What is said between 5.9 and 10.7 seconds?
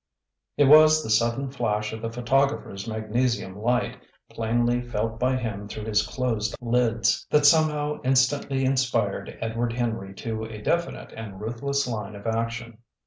closed lids, that somehow instantly inspired Edward Henry to a